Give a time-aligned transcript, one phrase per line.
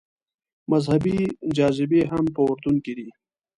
[0.71, 1.17] مذهبي
[1.57, 3.07] جاذبې هم په اردن کې دي.